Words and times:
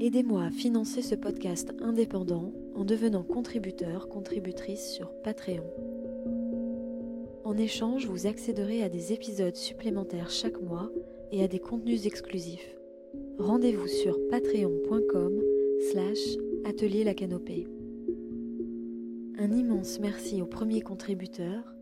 Aidez-moi 0.00 0.42
à 0.42 0.50
financer 0.50 1.02
ce 1.02 1.14
podcast 1.14 1.72
indépendant 1.80 2.52
en 2.74 2.84
devenant 2.84 3.22
contributeur, 3.22 4.08
contributrice 4.08 4.90
sur 4.90 5.12
Patreon. 5.22 5.64
En 7.44 7.56
échange, 7.56 8.06
vous 8.06 8.26
accéderez 8.26 8.82
à 8.82 8.88
des 8.88 9.12
épisodes 9.12 9.54
supplémentaires 9.54 10.30
chaque 10.30 10.60
mois 10.60 10.90
et 11.30 11.44
à 11.44 11.48
des 11.48 11.60
contenus 11.60 12.06
exclusifs. 12.06 12.76
Rendez-vous 13.38 13.86
sur 13.86 14.18
patreon.com 14.30 15.40
slash 15.92 16.38
atelier 16.64 17.04
la 17.04 17.14
canopée. 17.14 17.68
Un 19.38 19.52
immense 19.52 20.00
merci 20.00 20.42
aux 20.42 20.46
premiers 20.46 20.82
contributeurs, 20.82 21.72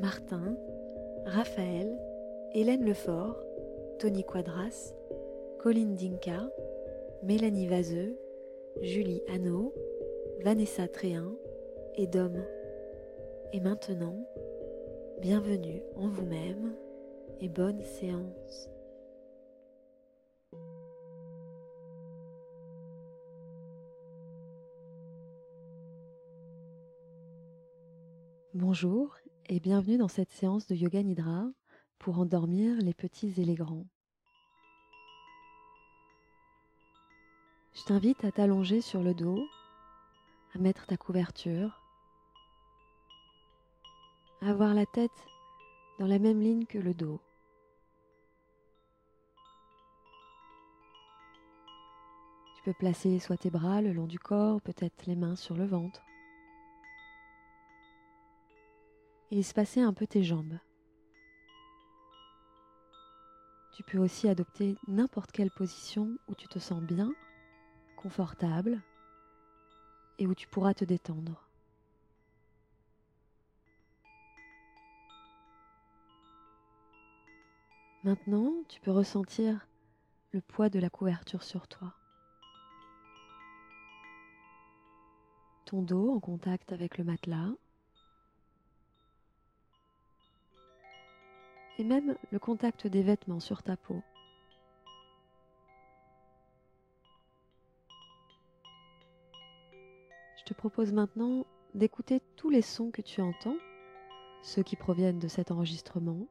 Martin, 0.00 0.56
Raphaël, 1.24 1.98
Hélène 2.54 2.84
Lefort, 2.84 3.42
Tony 3.98 4.22
Quadras, 4.22 4.92
Colline 5.58 5.96
Dinka, 5.96 6.48
Mélanie 7.26 7.66
Vaseux, 7.66 8.16
Julie 8.82 9.20
Hanot, 9.26 9.74
Vanessa 10.44 10.86
Tréhin 10.86 11.34
et 11.96 12.06
Dom. 12.06 12.40
Et 13.52 13.58
maintenant, 13.58 14.16
bienvenue 15.20 15.82
en 15.96 16.06
vous-même 16.06 16.76
et 17.40 17.48
bonne 17.48 17.82
séance. 17.82 18.70
Bonjour 28.54 29.16
et 29.48 29.58
bienvenue 29.58 29.98
dans 29.98 30.06
cette 30.06 30.30
séance 30.30 30.68
de 30.68 30.76
Yoga 30.76 31.02
Nidra 31.02 31.50
pour 31.98 32.20
endormir 32.20 32.76
les 32.76 32.94
petits 32.94 33.34
et 33.38 33.44
les 33.44 33.56
grands. 33.56 33.88
Je 37.76 37.84
t'invite 37.84 38.24
à 38.24 38.32
t'allonger 38.32 38.80
sur 38.80 39.02
le 39.02 39.12
dos, 39.12 39.46
à 40.54 40.58
mettre 40.58 40.86
ta 40.86 40.96
couverture, 40.96 41.82
à 44.40 44.48
avoir 44.48 44.72
la 44.72 44.86
tête 44.86 45.26
dans 45.98 46.06
la 46.06 46.18
même 46.18 46.40
ligne 46.40 46.64
que 46.64 46.78
le 46.78 46.94
dos. 46.94 47.20
Tu 52.56 52.62
peux 52.64 52.72
placer 52.72 53.18
soit 53.18 53.36
tes 53.36 53.50
bras 53.50 53.82
le 53.82 53.92
long 53.92 54.06
du 54.06 54.18
corps, 54.18 54.62
peut-être 54.62 55.04
les 55.04 55.14
mains 55.14 55.36
sur 55.36 55.54
le 55.54 55.66
ventre. 55.66 56.02
Et 59.30 59.40
espacer 59.40 59.82
un 59.82 59.92
peu 59.92 60.06
tes 60.06 60.24
jambes. 60.24 60.58
Tu 63.74 63.82
peux 63.82 63.98
aussi 63.98 64.30
adopter 64.30 64.76
n'importe 64.88 65.30
quelle 65.30 65.50
position 65.50 66.16
où 66.28 66.34
tu 66.34 66.48
te 66.48 66.58
sens 66.58 66.80
bien 66.80 67.12
et 70.18 70.26
où 70.26 70.34
tu 70.34 70.48
pourras 70.48 70.74
te 70.74 70.84
détendre. 70.84 71.46
Maintenant, 78.04 78.52
tu 78.68 78.80
peux 78.80 78.92
ressentir 78.92 79.66
le 80.32 80.40
poids 80.40 80.68
de 80.68 80.78
la 80.78 80.90
couverture 80.90 81.42
sur 81.42 81.66
toi. 81.66 81.92
Ton 85.64 85.82
dos 85.82 86.14
en 86.14 86.20
contact 86.20 86.72
avec 86.72 86.98
le 86.98 87.04
matelas. 87.04 87.50
Et 91.78 91.84
même 91.84 92.16
le 92.30 92.38
contact 92.38 92.86
des 92.86 93.02
vêtements 93.02 93.40
sur 93.40 93.62
ta 93.62 93.76
peau. 93.76 94.02
Te 100.46 100.54
propose 100.54 100.92
maintenant 100.92 101.44
d'écouter 101.74 102.22
tous 102.36 102.50
les 102.50 102.62
sons 102.62 102.92
que 102.92 103.02
tu 103.02 103.20
entends, 103.20 103.56
ceux 104.42 104.62
qui 104.62 104.76
proviennent 104.76 105.18
de 105.18 105.26
cet 105.26 105.50
enregistrement, 105.50 106.28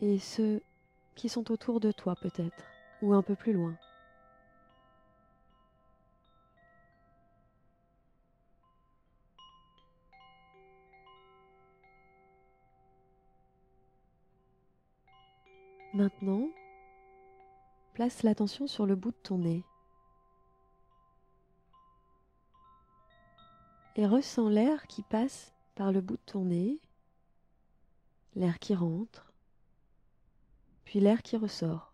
et 0.00 0.20
ceux 0.20 0.62
qui 1.16 1.28
sont 1.28 1.50
autour 1.50 1.80
de 1.80 1.90
toi 1.90 2.14
peut-être, 2.22 2.64
ou 3.02 3.14
un 3.14 3.22
peu 3.22 3.34
plus 3.34 3.52
loin. 3.52 3.76
Maintenant, 15.92 16.48
place 17.94 18.22
l'attention 18.22 18.68
sur 18.68 18.86
le 18.86 18.94
bout 18.94 19.10
de 19.10 19.16
ton 19.24 19.38
nez. 19.38 19.64
Et 23.96 24.06
ressens 24.06 24.48
l'air 24.48 24.86
qui 24.86 25.02
passe 25.02 25.54
par 25.74 25.92
le 25.92 26.00
bout 26.00 26.16
de 26.16 26.22
ton 26.26 26.44
nez, 26.44 26.80
l'air 28.34 28.58
qui 28.58 28.74
rentre, 28.74 29.32
puis 30.84 31.00
l'air 31.00 31.22
qui 31.22 31.36
ressort. 31.36 31.92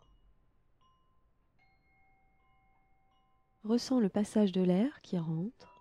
Ressens 3.64 4.00
le 4.00 4.08
passage 4.08 4.52
de 4.52 4.62
l'air 4.62 5.00
qui 5.02 5.18
rentre 5.18 5.74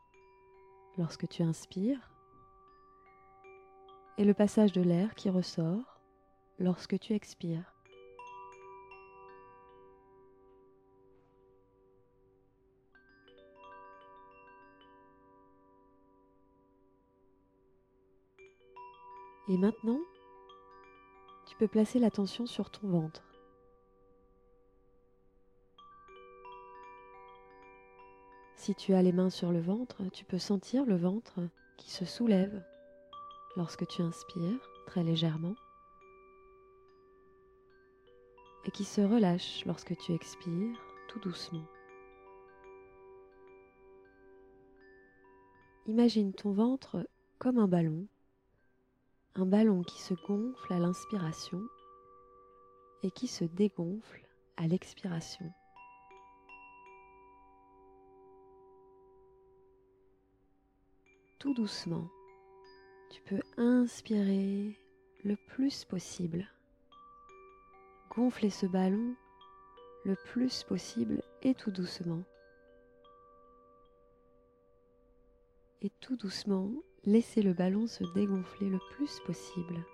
lorsque 0.98 1.28
tu 1.28 1.44
inspires 1.44 2.12
et 4.18 4.24
le 4.24 4.34
passage 4.34 4.72
de 4.72 4.82
l'air 4.82 5.14
qui 5.14 5.30
ressort 5.30 6.00
lorsque 6.58 6.98
tu 7.00 7.14
expires. 7.14 7.75
Et 19.56 19.58
maintenant, 19.58 20.02
tu 21.46 21.56
peux 21.56 21.70
placer 21.70 21.98
l'attention 21.98 22.46
sur 22.46 22.70
ton 22.70 22.90
ventre. 22.90 23.24
Si 28.58 28.76
tu 28.76 28.94
as 28.94 29.02
les 29.02 29.14
mains 29.14 29.30
sur 29.30 29.54
le 29.54 29.62
ventre, 29.62 30.04
tu 30.12 30.26
peux 30.26 30.40
sentir 30.40 30.84
le 30.86 30.98
ventre 30.98 31.40
qui 31.78 31.90
se 31.90 32.04
soulève 32.04 32.66
lorsque 33.56 33.88
tu 33.88 34.02
inspires 34.02 34.70
très 34.88 35.04
légèrement 35.04 35.56
et 38.66 38.72
qui 38.72 38.84
se 38.84 39.00
relâche 39.00 39.64
lorsque 39.66 39.96
tu 39.96 40.12
expires 40.12 40.86
tout 41.08 41.20
doucement. 41.20 41.66
Imagine 45.86 46.34
ton 46.34 46.52
ventre 46.52 47.08
comme 47.40 47.58
un 47.58 47.70
ballon 47.70 48.06
un 49.36 49.46
ballon 49.46 49.84
qui 49.84 50.02
se 50.02 50.14
gonfle 50.14 50.72
à 50.72 50.80
l'inspiration 50.80 51.62
et 53.04 53.12
qui 53.12 53.28
se 53.28 53.44
dégonfle 53.44 54.26
à 54.56 54.66
l'expiration. 54.66 55.52
Tout 61.38 61.54
doucement, 61.54 62.08
tu 63.12 63.22
peux 63.24 63.42
inspirer 63.58 64.80
le 65.26 65.36
plus 65.36 65.84
possible, 65.84 66.48
gonfler 68.10 68.50
ce 68.50 68.66
ballon 68.66 69.16
le 70.06 70.16
plus 70.16 70.64
possible 70.64 71.22
et 71.42 71.54
tout 71.54 71.72
doucement. 71.72 72.24
Et 75.82 75.90
tout 76.00 76.16
doucement, 76.16 76.72
Laissez 77.08 77.44
le 77.44 77.54
ballon 77.54 77.86
se 77.86 78.04
dégonfler 78.16 78.68
le 78.68 78.80
plus 78.90 79.20
possible 79.28 79.86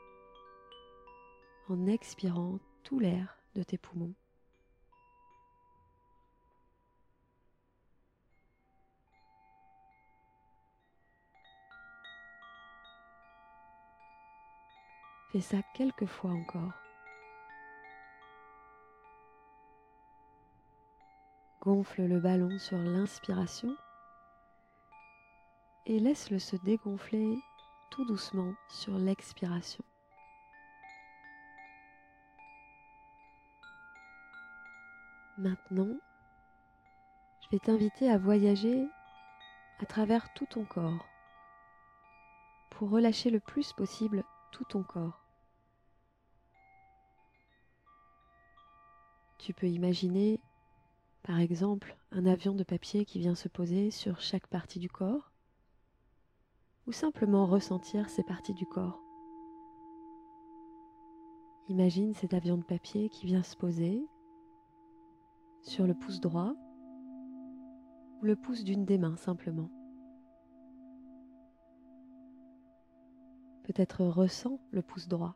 en 1.67 1.85
expirant 1.87 2.57
tout 2.83 2.99
l'air 2.99 3.37
de 3.53 3.63
tes 3.63 3.77
poumons. 3.77 4.13
Fais 15.33 15.41
ça 15.41 15.57
quelques 15.75 16.05
fois 16.05 16.31
encore. 16.31 16.71
Gonfle 21.61 22.03
le 22.03 22.21
ballon 22.21 22.57
sur 22.57 22.77
l'inspiration 22.77 23.75
et 25.85 25.99
laisse-le 25.99 26.39
se 26.39 26.55
dégonfler 26.57 27.37
tout 27.89 28.05
doucement 28.05 28.53
sur 28.69 28.97
l'expiration. 28.97 29.83
Maintenant, 35.37 35.97
je 37.41 37.49
vais 37.49 37.59
t'inviter 37.59 38.09
à 38.09 38.17
voyager 38.17 38.87
à 39.79 39.85
travers 39.85 40.31
tout 40.33 40.45
ton 40.45 40.65
corps 40.65 41.07
pour 42.69 42.89
relâcher 42.89 43.29
le 43.29 43.39
plus 43.39 43.73
possible 43.73 44.23
tout 44.51 44.65
ton 44.65 44.83
corps. 44.83 45.25
Tu 49.39 49.53
peux 49.53 49.67
imaginer, 49.67 50.39
par 51.23 51.39
exemple, 51.39 51.95
un 52.11 52.27
avion 52.27 52.53
de 52.53 52.63
papier 52.63 53.05
qui 53.05 53.19
vient 53.19 53.33
se 53.33 53.47
poser 53.47 53.89
sur 53.89 54.21
chaque 54.21 54.47
partie 54.47 54.79
du 54.79 54.89
corps, 54.89 55.30
ou 56.87 56.91
simplement 56.91 57.45
ressentir 57.45 58.09
ces 58.09 58.23
parties 58.23 58.53
du 58.53 58.65
corps. 58.65 59.01
Imagine 61.67 62.13
cet 62.13 62.33
avion 62.33 62.57
de 62.57 62.63
papier 62.63 63.09
qui 63.09 63.25
vient 63.25 63.43
se 63.43 63.55
poser 63.55 64.05
sur 65.61 65.87
le 65.87 65.93
pouce 65.93 66.19
droit 66.19 66.53
ou 68.21 68.25
le 68.25 68.35
pouce 68.35 68.63
d'une 68.63 68.85
des 68.85 68.97
mains 68.97 69.15
simplement. 69.15 69.69
Peut-être 73.63 74.03
ressent 74.03 74.59
le 74.71 74.81
pouce 74.81 75.07
droit. 75.07 75.35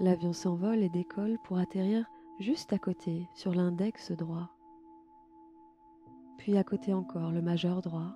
L'avion 0.00 0.32
s'envole 0.32 0.82
et 0.82 0.90
décolle 0.90 1.38
pour 1.44 1.58
atterrir 1.58 2.06
juste 2.38 2.72
à 2.72 2.78
côté 2.78 3.28
sur 3.34 3.54
l'index 3.54 4.12
droit. 4.12 4.55
Puis 6.38 6.56
à 6.56 6.64
côté 6.64 6.92
encore 6.92 7.32
le 7.32 7.42
majeur 7.42 7.82
droit. 7.82 8.14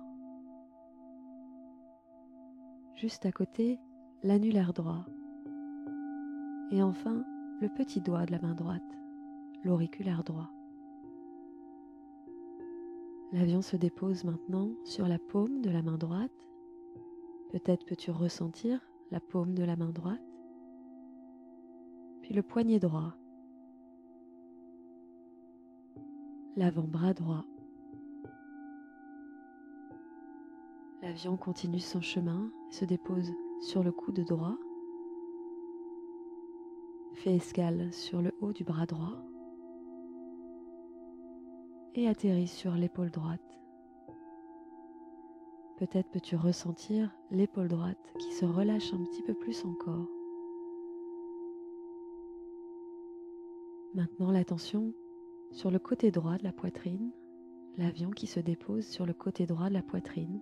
Juste 2.95 3.25
à 3.25 3.31
côté 3.31 3.79
l'annulaire 4.23 4.73
droit. 4.73 5.05
Et 6.71 6.81
enfin 6.81 7.23
le 7.61 7.69
petit 7.69 8.01
doigt 8.01 8.25
de 8.25 8.31
la 8.31 8.39
main 8.39 8.55
droite, 8.55 8.97
l'auriculaire 9.63 10.23
droit. 10.23 10.49
L'avion 13.33 13.61
se 13.61 13.77
dépose 13.77 14.23
maintenant 14.23 14.71
sur 14.83 15.07
la 15.07 15.19
paume 15.19 15.61
de 15.61 15.69
la 15.69 15.81
main 15.81 15.97
droite. 15.97 16.31
Peut-être 17.51 17.85
peux-tu 17.85 18.11
ressentir 18.11 18.79
la 19.11 19.19
paume 19.19 19.53
de 19.53 19.63
la 19.63 19.75
main 19.75 19.91
droite, 19.91 20.21
puis 22.21 22.33
le 22.33 22.41
poignet 22.41 22.79
droit, 22.79 23.13
l'avant-bras 26.55 27.13
droit. 27.13 27.45
L'avion 31.01 31.35
continue 31.35 31.79
son 31.79 32.01
chemin 32.01 32.51
se 32.69 32.85
dépose 32.85 33.31
sur 33.59 33.83
le 33.83 33.91
coude 33.91 34.23
droit 34.23 34.57
fait 37.21 37.35
escale 37.35 37.91
sur 37.93 38.21
le 38.21 38.31
haut 38.41 38.53
du 38.53 38.63
bras 38.63 38.85
droit 38.85 39.15
et 41.93 42.07
atterrit 42.07 42.47
sur 42.47 42.73
l'épaule 42.73 43.11
droite. 43.11 43.41
Peut-être 45.77 46.09
peux-tu 46.09 46.35
ressentir 46.35 47.11
l'épaule 47.31 47.67
droite 47.67 48.13
qui 48.19 48.31
se 48.33 48.45
relâche 48.45 48.93
un 48.93 49.03
petit 49.03 49.23
peu 49.23 49.33
plus 49.33 49.65
encore. 49.65 50.07
Maintenant 53.93 54.31
l'attention 54.31 54.93
sur 55.51 55.69
le 55.69 55.79
côté 55.79 56.11
droit 56.11 56.37
de 56.37 56.43
la 56.43 56.53
poitrine, 56.53 57.11
l'avion 57.77 58.11
qui 58.11 58.25
se 58.25 58.39
dépose 58.39 58.85
sur 58.85 59.05
le 59.05 59.13
côté 59.13 59.45
droit 59.45 59.69
de 59.69 59.73
la 59.73 59.83
poitrine 59.83 60.41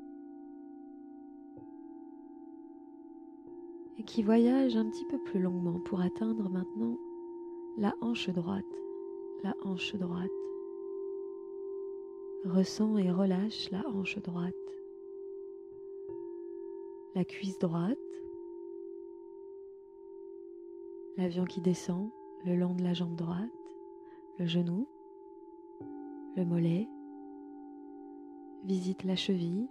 qui 4.03 4.23
voyage 4.23 4.75
un 4.77 4.89
petit 4.89 5.05
peu 5.05 5.17
plus 5.17 5.39
longuement 5.39 5.79
pour 5.79 6.01
atteindre 6.01 6.49
maintenant 6.49 6.97
la 7.77 7.93
hanche 8.01 8.29
droite, 8.29 8.65
la 9.43 9.55
hanche 9.63 9.95
droite. 9.95 10.29
Ressens 12.45 12.97
et 12.97 13.11
relâche 13.11 13.69
la 13.71 13.85
hanche 13.89 14.17
droite, 14.19 14.53
la 17.15 17.25
cuisse 17.25 17.59
droite, 17.59 17.97
l'avion 21.17 21.43
qui 21.43 21.59
descend 21.59 22.09
le 22.45 22.55
long 22.55 22.73
de 22.73 22.83
la 22.83 22.93
jambe 22.93 23.15
droite, 23.15 23.49
le 24.37 24.45
genou, 24.45 24.87
le 26.37 26.45
mollet, 26.45 26.87
visite 28.63 29.03
la 29.03 29.17
cheville, 29.17 29.67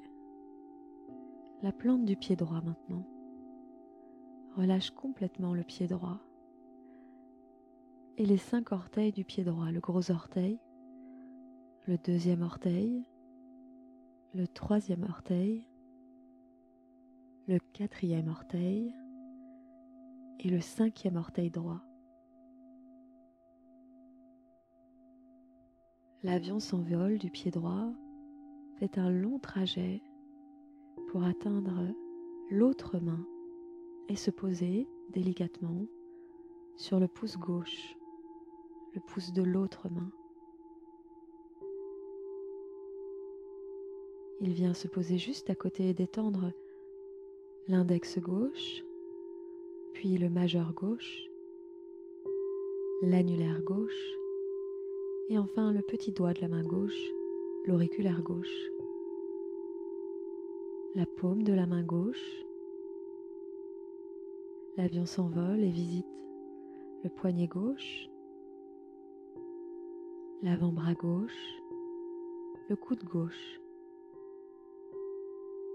la 1.62 1.72
plante 1.72 2.04
du 2.04 2.16
pied 2.16 2.36
droit 2.36 2.60
maintenant. 2.60 3.06
Relâche 4.58 4.90
complètement 4.90 5.54
le 5.54 5.62
pied 5.62 5.86
droit 5.86 6.18
et 8.16 8.26
les 8.26 8.38
cinq 8.38 8.72
orteils 8.72 9.12
du 9.12 9.24
pied 9.24 9.44
droit, 9.44 9.70
le 9.70 9.78
gros 9.78 10.10
orteil, 10.10 10.58
le 11.86 11.96
deuxième 11.96 12.42
orteil, 12.42 13.06
le 14.34 14.48
troisième 14.48 15.04
orteil, 15.04 15.64
le 17.46 17.60
quatrième 17.72 18.26
orteil 18.26 18.92
et 20.40 20.48
le 20.48 20.60
cinquième 20.60 21.14
orteil 21.14 21.50
droit. 21.50 21.80
L'avion 26.24 26.58
s'envole 26.58 27.18
du 27.18 27.30
pied 27.30 27.52
droit, 27.52 27.92
fait 28.80 28.98
un 28.98 29.08
long 29.08 29.38
trajet 29.38 30.02
pour 31.12 31.22
atteindre 31.22 31.94
l'autre 32.50 32.98
main 32.98 33.24
et 34.08 34.16
se 34.16 34.30
poser 34.30 34.86
délicatement 35.10 35.86
sur 36.76 36.98
le 36.98 37.08
pouce 37.08 37.36
gauche, 37.36 37.96
le 38.94 39.00
pouce 39.00 39.32
de 39.32 39.42
l'autre 39.42 39.88
main. 39.90 40.10
Il 44.40 44.52
vient 44.52 44.74
se 44.74 44.88
poser 44.88 45.18
juste 45.18 45.50
à 45.50 45.54
côté 45.54 45.88
et 45.88 45.94
détendre 45.94 46.52
l'index 47.66 48.18
gauche, 48.18 48.84
puis 49.92 50.16
le 50.16 50.30
majeur 50.30 50.72
gauche, 50.72 51.28
l'annulaire 53.02 53.62
gauche, 53.62 54.16
et 55.28 55.38
enfin 55.38 55.72
le 55.72 55.82
petit 55.82 56.12
doigt 56.12 56.32
de 56.32 56.40
la 56.40 56.48
main 56.48 56.62
gauche, 56.62 56.98
l'auriculaire 57.66 58.22
gauche, 58.22 58.70
la 60.94 61.04
paume 61.04 61.42
de 61.42 61.52
la 61.52 61.66
main 61.66 61.82
gauche, 61.82 62.44
L'avion 64.78 65.06
s'envole 65.06 65.64
et 65.64 65.70
visite 65.70 66.06
le 67.02 67.10
poignet 67.10 67.48
gauche, 67.48 68.08
l'avant-bras 70.40 70.94
gauche, 70.94 71.60
le 72.68 72.76
coude 72.76 73.02
gauche. 73.02 73.60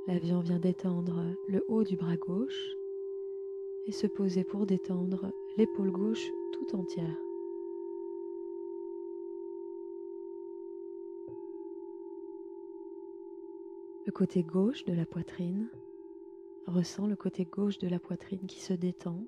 L'avion 0.07 0.39
vient 0.39 0.57
détendre 0.57 1.21
le 1.49 1.65
haut 1.67 1.83
du 1.83 1.97
bras 1.97 2.15
gauche 2.15 2.77
et 3.87 3.91
se 3.91 4.07
poser 4.07 4.45
pour 4.45 4.65
détendre 4.65 5.33
l'épaule 5.57 5.91
gauche 5.91 6.25
tout 6.53 6.77
entière. 6.77 7.17
Le 14.05 14.13
côté 14.13 14.43
gauche 14.43 14.85
de 14.85 14.93
la 14.93 15.05
poitrine 15.05 15.67
Ressens 16.67 17.07
le 17.07 17.15
côté 17.15 17.45
gauche 17.45 17.77
de 17.77 17.87
la 17.87 17.99
poitrine 17.99 18.45
qui 18.47 18.61
se 18.61 18.73
détend. 18.73 19.19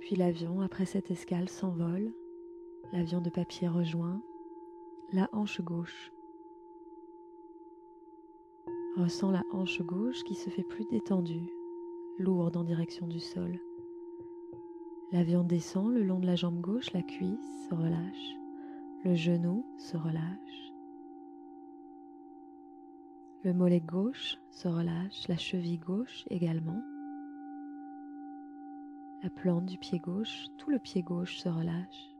Puis 0.00 0.16
l'avion, 0.16 0.60
après 0.60 0.84
cette 0.84 1.10
escale, 1.10 1.48
s'envole. 1.48 2.12
L'avion 2.92 3.20
de 3.20 3.30
papier 3.30 3.68
rejoint 3.68 4.22
la 5.12 5.28
hanche 5.32 5.60
gauche. 5.60 6.12
Ressens 8.96 9.30
la 9.30 9.44
hanche 9.52 9.82
gauche 9.82 10.22
qui 10.24 10.34
se 10.34 10.50
fait 10.50 10.62
plus 10.62 10.84
détendue, 10.90 11.50
lourde 12.18 12.56
en 12.56 12.64
direction 12.64 13.06
du 13.06 13.20
sol. 13.20 13.58
L'avion 15.12 15.44
descend 15.44 15.92
le 15.92 16.02
long 16.02 16.18
de 16.18 16.26
la 16.26 16.36
jambe 16.36 16.60
gauche, 16.60 16.92
la 16.92 17.02
cuisse 17.02 17.68
se 17.68 17.74
relâche, 17.74 18.36
le 19.04 19.14
genou 19.14 19.66
se 19.78 19.96
relâche. 19.96 20.71
Le 23.44 23.52
mollet 23.52 23.80
gauche 23.80 24.36
se 24.52 24.68
relâche, 24.68 25.26
la 25.26 25.36
cheville 25.36 25.80
gauche 25.80 26.24
également. 26.30 26.80
La 29.24 29.30
plante 29.30 29.66
du 29.66 29.78
pied 29.78 29.98
gauche, 29.98 30.46
tout 30.58 30.70
le 30.70 30.78
pied 30.78 31.02
gauche 31.02 31.38
se 31.38 31.48
relâche. 31.48 32.14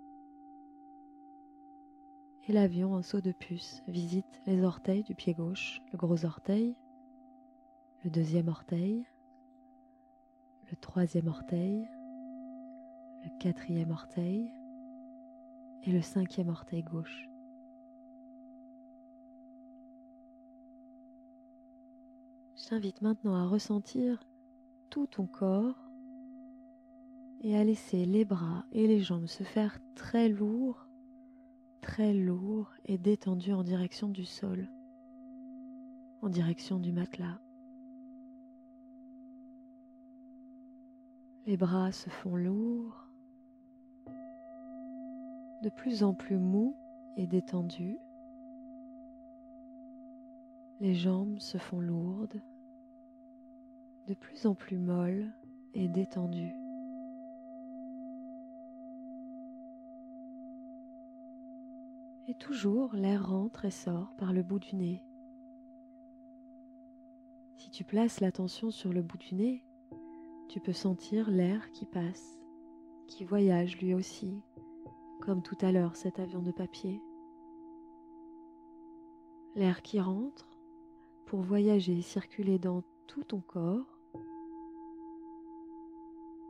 Et 2.49 2.53
l'avion 2.53 2.95
en 2.95 3.03
saut 3.03 3.21
de 3.21 3.31
puce 3.31 3.85
visite 3.87 4.43
les 4.47 4.65
orteils 4.65 5.05
du 5.05 5.15
pied 5.15 5.33
gauche, 5.33 5.81
le 5.93 5.99
gros 5.99 6.25
orteil, 6.25 6.75
le 8.03 8.11
deuxième 8.11 8.49
orteil, 8.49 9.07
le 10.73 10.77
troisième 10.77 11.29
orteil, 11.29 11.89
le 13.23 13.39
quatrième 13.39 13.93
orteil 13.93 14.51
et 15.85 15.93
le 15.93 16.03
cinquième 16.03 16.49
orteil 16.49 16.83
gauche. 16.83 17.32
Je 22.71 22.77
maintenant 23.03 23.35
à 23.35 23.45
ressentir 23.45 24.25
tout 24.89 25.07
ton 25.07 25.27
corps 25.27 25.91
et 27.41 27.59
à 27.59 27.65
laisser 27.65 28.07
les 28.07 28.25
bras 28.25 28.65
et 28.71 28.87
les 28.87 29.01
jambes 29.01 29.27
se 29.27 29.43
faire 29.43 29.79
très 29.97 30.29
lourds, 30.29 30.87
très 31.81 32.15
lourds 32.15 32.73
et 32.87 32.99
détendus 32.99 33.53
en 33.53 33.65
direction 33.65 34.09
du 34.09 34.25
sol, 34.25 34.69
en 36.23 36.29
direction 36.29 36.79
du 36.79 36.93
matelas. 36.93 37.41
Les 41.47 41.57
bras 41.57 41.91
se 41.91 42.11
font 42.11 42.37
lourds, 42.37 43.09
de 45.63 45.69
plus 45.69 46.05
en 46.05 46.15
plus 46.15 46.39
mous 46.39 46.77
et 47.17 47.27
détendus. 47.27 47.99
Les 50.81 50.95
jambes 50.95 51.39
se 51.39 51.59
font 51.59 51.81
lourdes, 51.81 52.41
de 54.09 54.15
plus 54.15 54.47
en 54.47 54.55
plus 54.55 54.79
molles 54.79 55.33
et 55.75 55.89
détendues. 55.89 56.55
Et 62.29 62.35
toujours 62.35 62.95
l'air 62.95 63.29
rentre 63.29 63.65
et 63.65 63.71
sort 63.71 64.15
par 64.17 64.33
le 64.33 64.43
bout 64.43 64.59
du 64.59 64.77
nez. 64.77 65.03
Si 67.57 67.71
tu 67.71 67.85
places 67.85 68.21
l'attention 68.21 68.71
sur 68.71 68.93
le 68.93 69.03
bout 69.03 69.19
du 69.19 69.35
nez, 69.35 69.65
tu 70.49 70.61
peux 70.61 70.73
sentir 70.73 71.31
l'air 71.31 71.71
qui 71.73 71.87
passe, 71.87 72.39
qui 73.07 73.25
voyage 73.25 73.79
lui 73.79 73.95
aussi, 73.95 74.43
comme 75.21 75.43
tout 75.43 75.59
à 75.61 75.73
l'heure 75.73 75.97
cet 75.97 76.19
avion 76.19 76.43
de 76.43 76.51
papier. 76.51 77.01
L'air 79.55 79.83
qui 79.83 80.01
rentre 80.01 80.49
pour 81.27 81.41
voyager 81.41 82.03
circuler 82.03 82.59
dans 82.59 82.83
tout 83.13 83.25
ton 83.25 83.41
corps, 83.41 83.99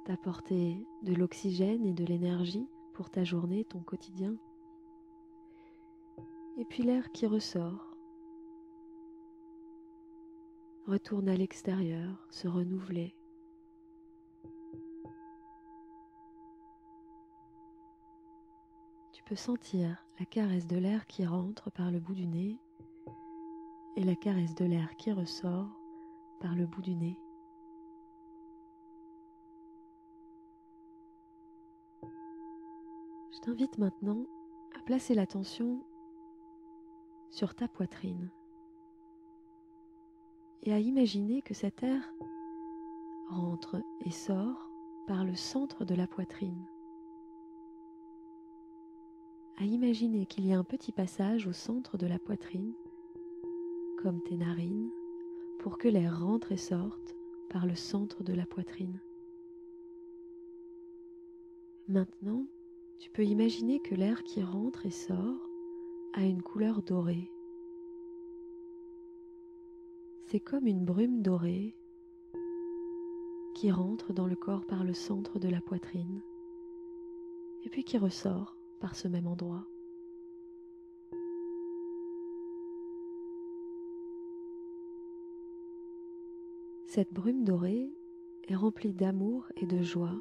t'apporter 0.04 0.87
de 1.02 1.12
l'oxygène 1.12 1.85
et 1.85 1.92
de 1.92 2.04
l'énergie 2.04 2.69
pour 2.95 3.11
ta 3.11 3.25
journée, 3.25 3.64
ton 3.64 3.81
quotidien 3.81 4.37
et 6.57 6.64
puis 6.64 6.85
l'air 6.85 7.11
qui 7.11 7.26
ressort 7.26 7.97
retourne 10.87 11.28
à 11.28 11.35
l'extérieur, 11.35 12.28
se 12.31 12.47
renouveler. 12.47 13.12
Tu 19.12 19.25
peux 19.25 19.35
sentir 19.35 20.04
la 20.21 20.26
caresse 20.26 20.69
de 20.69 20.76
l'air 20.76 21.07
qui 21.09 21.26
rentre 21.26 21.73
par 21.73 21.90
le 21.90 21.99
bout 21.99 22.14
du 22.14 22.28
nez 22.28 22.57
et 23.97 24.04
la 24.04 24.14
caresse 24.14 24.54
de 24.54 24.64
l'air 24.64 24.97
qui 24.97 25.11
ressort 25.11 25.82
par 26.42 26.56
le 26.56 26.66
bout 26.66 26.82
du 26.82 26.96
nez. 26.96 27.16
Je 33.32 33.38
t'invite 33.42 33.78
maintenant 33.78 34.26
à 34.76 34.82
placer 34.82 35.14
l'attention 35.14 35.84
sur 37.30 37.54
ta 37.54 37.68
poitrine 37.68 38.28
et 40.64 40.72
à 40.72 40.80
imaginer 40.80 41.42
que 41.42 41.54
cet 41.54 41.84
air 41.84 42.02
rentre 43.28 43.80
et 44.04 44.11
sort 44.11 44.68
par 45.06 45.25
le 45.25 45.37
centre 45.37 45.84
de 45.84 45.94
la 45.94 46.08
poitrine. 46.08 46.66
À 49.58 49.64
imaginer 49.64 50.26
qu'il 50.26 50.44
y 50.46 50.52
a 50.52 50.58
un 50.58 50.64
petit 50.64 50.92
passage 50.92 51.46
au 51.46 51.52
centre 51.52 51.96
de 51.96 52.06
la 52.06 52.18
poitrine, 52.18 52.75
comme 54.02 54.20
tes 54.22 54.37
narines, 54.37 54.90
pour 55.62 55.78
que 55.78 55.87
l'air 55.87 56.21
rentre 56.21 56.50
et 56.50 56.57
sorte 56.57 57.14
par 57.49 57.66
le 57.66 57.76
centre 57.76 58.25
de 58.25 58.35
la 58.35 58.45
poitrine. 58.45 59.00
Maintenant, 61.87 62.47
tu 62.99 63.11
peux 63.11 63.25
imaginer 63.25 63.78
que 63.78 63.95
l'air 63.95 64.25
qui 64.25 64.42
rentre 64.42 64.87
et 64.87 64.90
sort 64.90 65.49
a 66.14 66.25
une 66.25 66.42
couleur 66.42 66.83
dorée. 66.83 67.31
C'est 70.26 70.40
comme 70.40 70.66
une 70.66 70.85
brume 70.85 71.23
dorée 71.23 71.76
qui 73.54 73.71
rentre 73.71 74.12
dans 74.12 74.26
le 74.26 74.37
corps 74.37 74.66
par 74.66 74.83
le 74.83 74.95
centre 74.95 75.38
de 75.38 75.49
la 75.49 75.61
poitrine 75.61 76.23
et 77.64 77.69
puis 77.69 77.85
qui 77.85 77.99
ressort 77.99 78.57
par 78.81 78.97
ce 78.97 79.07
même 79.07 79.28
endroit. 79.28 79.72
Cette 86.94 87.14
brume 87.14 87.42
dorée 87.42 87.90
est 88.49 88.54
remplie 88.54 88.92
d'amour 88.92 89.46
et 89.56 89.64
de 89.64 89.80
joie. 89.80 90.20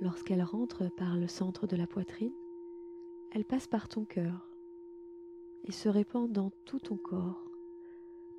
Lorsqu'elle 0.00 0.42
rentre 0.42 0.90
par 0.96 1.18
le 1.18 1.28
centre 1.28 1.66
de 1.66 1.76
la 1.76 1.86
poitrine, 1.86 2.32
elle 3.32 3.44
passe 3.44 3.66
par 3.66 3.88
ton 3.90 4.06
cœur 4.06 4.48
et 5.64 5.70
se 5.70 5.90
répand 5.90 6.32
dans 6.32 6.50
tout 6.64 6.78
ton 6.78 6.96
corps. 6.96 7.44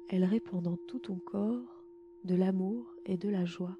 Elle 0.09 0.23
répand 0.23 0.63
dans 0.63 0.77
tout 0.87 0.97
ton 0.97 1.17
corps 1.17 1.83
de 2.23 2.33
l'amour 2.33 2.95
et 3.05 3.17
de 3.17 3.29
la 3.29 3.45
joie. 3.45 3.77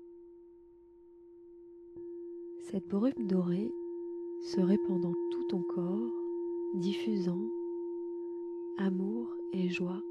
Cette 2.61 2.87
brume 2.87 3.25
dorée 3.25 3.71
se 4.43 4.61
répand 4.61 5.01
dans 5.01 5.15
tout 5.31 5.43
ton 5.49 5.63
corps, 5.63 6.11
diffusant 6.75 7.41
amour 8.77 9.35
et 9.51 9.67
joie. 9.67 10.03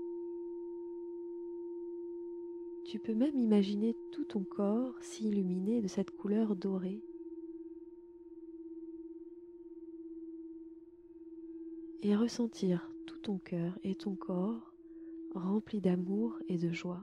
Tu 2.93 2.99
peux 2.99 3.15
même 3.15 3.39
imaginer 3.39 3.97
tout 4.11 4.27
ton 4.27 4.45
corps 4.45 4.93
s'illuminer 5.01 5.81
de 5.81 5.89
cette 5.89 6.11
couleur 6.11 6.55
dorée 6.55 7.03
et 12.03 12.15
ressentir 12.15 12.93
tout 13.07 13.17
ton 13.17 13.39
cœur 13.39 13.79
et 13.83 13.95
ton 13.95 14.15
corps 14.15 14.75
remplis 15.35 15.81
d'amour 15.81 16.39
et 16.49 16.59
de 16.59 16.71
joie. 16.71 17.03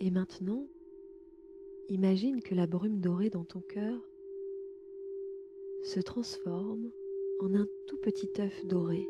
Et 0.00 0.10
maintenant, 0.10 0.68
imagine 1.88 2.42
que 2.42 2.54
la 2.54 2.66
brume 2.66 3.00
dorée 3.00 3.30
dans 3.30 3.44
ton 3.44 3.60
cœur 3.60 4.00
se 5.82 6.00
transforme 6.00 6.90
en 7.40 7.54
un 7.54 7.66
tout 7.86 7.98
petit 7.98 8.30
œuf 8.38 8.64
doré 8.66 9.06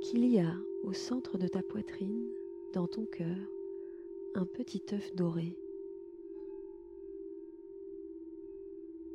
qu'il 0.00 0.24
y 0.26 0.38
a 0.38 0.54
au 0.84 0.92
centre 0.92 1.36
de 1.36 1.48
ta 1.48 1.62
poitrine, 1.62 2.28
dans 2.72 2.86
ton 2.86 3.06
cœur, 3.06 3.36
un 4.34 4.44
petit 4.44 4.82
œuf 4.92 5.14
doré. 5.16 5.56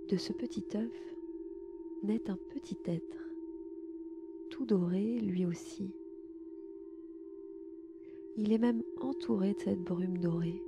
De 0.09 0.17
ce 0.17 0.33
petit 0.33 0.65
œuf 0.75 1.15
naît 2.03 2.29
un 2.29 2.37
petit 2.53 2.77
être, 2.85 3.29
tout 4.49 4.65
doré 4.65 5.19
lui 5.19 5.45
aussi. 5.45 5.89
Il 8.35 8.51
est 8.51 8.57
même 8.57 8.83
entouré 8.99 9.53
de 9.53 9.59
cette 9.59 9.81
brume 9.81 10.17
dorée. 10.17 10.61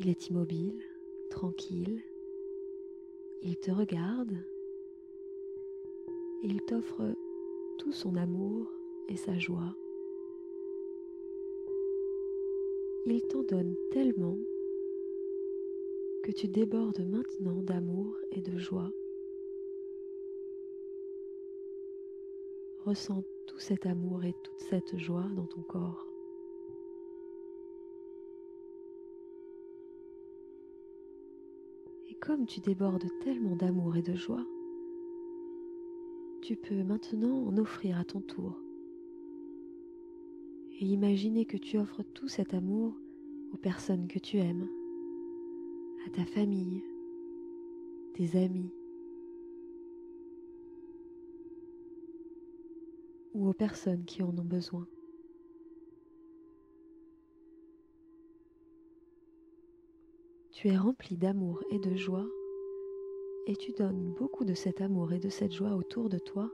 Il 0.00 0.08
est 0.08 0.28
immobile, 0.28 0.80
tranquille. 1.30 2.02
Il 3.42 3.56
te 3.56 3.70
regarde 3.70 4.36
il 6.42 6.62
t'offre 6.62 7.02
tout 7.78 7.92
son 7.92 8.16
amour 8.16 8.72
et 9.08 9.16
sa 9.16 9.38
joie. 9.38 9.76
Il 13.04 13.20
t'en 13.28 13.42
donne 13.42 13.74
tellement 13.90 14.38
que 16.22 16.32
tu 16.32 16.48
débordes 16.48 17.04
maintenant 17.06 17.62
d'amour 17.62 18.16
et 18.32 18.40
de 18.40 18.56
joie. 18.56 18.90
Ressens 22.86 23.22
tout 23.46 23.58
cet 23.58 23.84
amour 23.84 24.24
et 24.24 24.34
toute 24.42 24.60
cette 24.60 24.96
joie 24.96 25.28
dans 25.36 25.46
ton 25.46 25.60
corps. 25.62 26.09
comme 32.20 32.46
tu 32.46 32.60
débordes 32.60 33.08
tellement 33.22 33.56
d'amour 33.56 33.96
et 33.96 34.02
de 34.02 34.14
joie, 34.14 34.44
tu 36.42 36.54
peux 36.54 36.82
maintenant 36.82 37.46
en 37.46 37.56
offrir 37.56 37.98
à 37.98 38.04
ton 38.04 38.20
tour. 38.20 38.60
Et 40.78 40.84
imaginer 40.84 41.44
que 41.44 41.56
tu 41.56 41.78
offres 41.78 42.02
tout 42.02 42.28
cet 42.28 42.54
amour 42.54 42.94
aux 43.52 43.56
personnes 43.56 44.06
que 44.06 44.18
tu 44.18 44.38
aimes, 44.38 44.68
à 46.06 46.10
ta 46.10 46.24
famille, 46.24 46.82
tes 48.14 48.36
amis, 48.36 48.70
ou 53.34 53.48
aux 53.48 53.54
personnes 53.54 54.04
qui 54.04 54.22
en 54.22 54.36
ont 54.38 54.44
besoin. 54.44 54.86
Tu 60.60 60.68
es 60.68 60.76
rempli 60.76 61.16
d'amour 61.16 61.64
et 61.70 61.78
de 61.78 61.96
joie 61.96 62.28
et 63.46 63.56
tu 63.56 63.72
donnes 63.72 64.12
beaucoup 64.18 64.44
de 64.44 64.52
cet 64.52 64.82
amour 64.82 65.10
et 65.14 65.18
de 65.18 65.30
cette 65.30 65.52
joie 65.52 65.74
autour 65.74 66.10
de 66.10 66.18
toi 66.18 66.52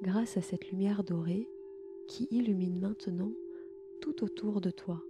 grâce 0.00 0.36
à 0.36 0.42
cette 0.42 0.70
lumière 0.70 1.02
dorée 1.02 1.48
qui 2.06 2.28
illumine 2.30 2.78
maintenant 2.78 3.32
tout 4.00 4.22
autour 4.22 4.60
de 4.60 4.70
toi. 4.70 5.04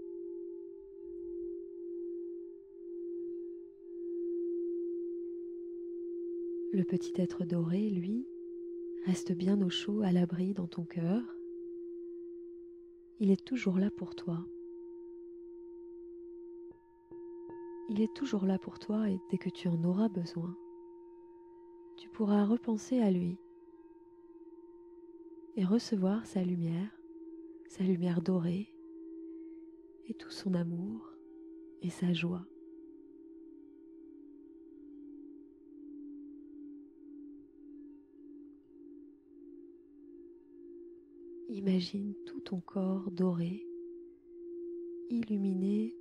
Le 6.72 6.84
petit 6.84 7.12
être 7.20 7.44
doré, 7.44 7.90
lui, 7.90 8.26
reste 9.04 9.32
bien 9.32 9.60
au 9.60 9.68
chaud 9.68 10.00
à 10.00 10.10
l'abri 10.10 10.54
dans 10.54 10.68
ton 10.68 10.84
cœur. 10.84 11.20
Il 13.20 13.30
est 13.30 13.44
toujours 13.44 13.76
là 13.76 13.90
pour 13.90 14.14
toi. 14.14 14.46
Il 17.88 18.00
est 18.00 18.14
toujours 18.14 18.44
là 18.44 18.58
pour 18.58 18.78
toi 18.78 19.10
et 19.10 19.18
dès 19.30 19.38
que 19.38 19.50
tu 19.50 19.68
en 19.68 19.82
auras 19.84 20.08
besoin, 20.08 20.56
tu 21.96 22.08
pourras 22.08 22.44
repenser 22.44 23.00
à 23.00 23.10
lui 23.10 23.38
et 25.56 25.64
recevoir 25.64 26.24
sa 26.26 26.42
lumière, 26.42 26.90
sa 27.66 27.84
lumière 27.84 28.22
dorée 28.22 28.72
et 30.06 30.14
tout 30.14 30.30
son 30.30 30.54
amour 30.54 31.12
et 31.82 31.90
sa 31.90 32.12
joie. 32.12 32.46
Imagine 41.48 42.14
tout 42.24 42.40
ton 42.40 42.60
corps 42.60 43.10
doré, 43.10 43.66
illuminé 45.10 45.94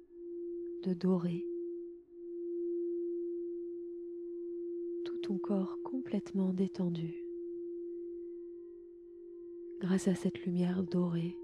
de 0.83 0.93
doré. 0.93 1.45
Tout 5.03 5.17
corps 5.37 5.79
complètement 5.83 6.53
détendu 6.53 7.25
grâce 9.81 10.07
à 10.07 10.15
cette 10.15 10.45
lumière 10.45 10.83
dorée. 10.83 11.35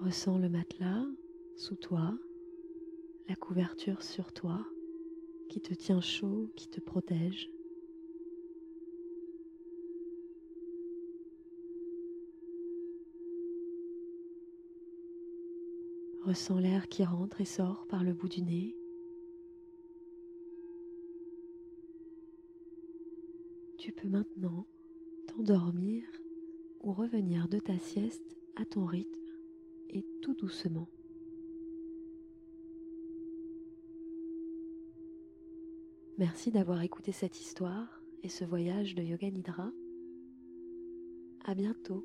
Ressens 0.00 0.38
le 0.38 0.48
matelas 0.48 1.06
sous 1.54 1.76
toi, 1.76 2.18
la 3.28 3.36
couverture 3.36 4.02
sur 4.02 4.32
toi 4.32 4.66
qui 5.48 5.60
te 5.60 5.74
tient 5.74 6.00
chaud, 6.00 6.50
qui 6.56 6.68
te 6.68 6.80
protège. 6.80 7.50
Ressens 16.24 16.58
l'air 16.58 16.88
qui 16.88 17.04
rentre 17.04 17.40
et 17.40 17.44
sort 17.44 17.86
par 17.88 18.02
le 18.02 18.12
bout 18.12 18.28
du 18.28 18.42
nez. 18.42 18.79
Tu 23.80 23.92
peux 23.92 24.08
maintenant 24.10 24.66
t'endormir 25.26 26.04
ou 26.82 26.92
revenir 26.92 27.48
de 27.48 27.58
ta 27.58 27.78
sieste 27.78 28.36
à 28.56 28.66
ton 28.66 28.84
rythme 28.84 29.32
et 29.88 30.04
tout 30.20 30.34
doucement. 30.34 30.86
Merci 36.18 36.50
d'avoir 36.50 36.82
écouté 36.82 37.10
cette 37.10 37.40
histoire 37.40 38.02
et 38.22 38.28
ce 38.28 38.44
voyage 38.44 38.94
de 38.94 39.02
Yoga 39.02 39.30
Nidra. 39.30 39.72
À 41.46 41.54
bientôt. 41.54 42.04